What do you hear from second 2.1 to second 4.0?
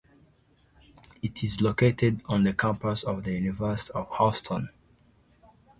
on the campus of the University